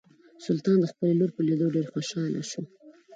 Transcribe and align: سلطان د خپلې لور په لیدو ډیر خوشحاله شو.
سلطان 0.45 0.77
د 0.81 0.85
خپلې 0.91 1.13
لور 1.19 1.31
په 1.35 1.41
لیدو 1.47 1.73
ډیر 1.75 1.85
خوشحاله 1.93 2.41
شو. 2.49 2.61